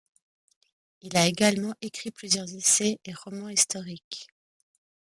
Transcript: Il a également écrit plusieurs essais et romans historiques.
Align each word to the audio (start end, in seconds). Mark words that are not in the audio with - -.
Il 1.01 1.15
a 1.15 1.27
également 1.27 1.75
écrit 1.81 2.09
plusieurs 2.09 2.51
essais 2.55 2.97
et 3.05 3.13
romans 3.13 3.49
historiques. 3.49 4.29